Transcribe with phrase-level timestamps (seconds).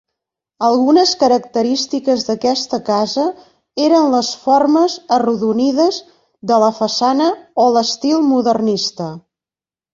[0.67, 3.27] Algunes característiques d'aquesta casa
[3.89, 6.01] eren les formes arrodonides
[6.53, 7.31] de la façana
[7.67, 9.15] o l'estil modernista.